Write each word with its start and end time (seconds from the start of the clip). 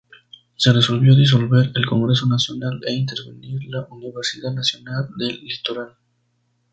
Se 0.55 0.73
resolvió 0.73 1.13
disolver 1.15 1.73
el 1.75 1.85
Congreso 1.85 2.25
Nacional 2.25 2.79
e 2.87 2.91
intervenir 2.93 3.65
la 3.69 3.85
Universidad 3.91 4.51
Nacional 4.51 5.07
del 5.15 5.39
Litoral. 5.45 5.95